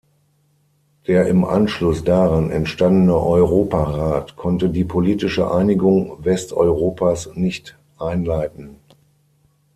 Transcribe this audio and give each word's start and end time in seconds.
Der 1.05 1.27
im 1.27 1.45
Anschluss 1.45 2.03
daran 2.03 2.49
entstandene 2.49 3.13
Europarat 3.13 4.35
konnte 4.35 4.67
die 4.71 4.83
politische 4.83 5.51
Einigung 5.51 6.25
Westeuropas 6.25 7.29
nicht 7.35 7.77
einleiten. 7.99 8.77